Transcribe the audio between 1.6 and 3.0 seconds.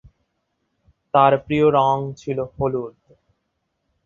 রং ছিল হলুদ।